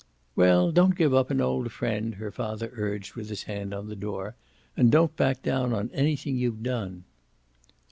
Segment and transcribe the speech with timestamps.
[0.35, 3.95] "Well, don't give up an old friend," her father urged with his hand on the
[3.95, 4.33] door.
[4.75, 7.03] "And don't back down on anything you've done."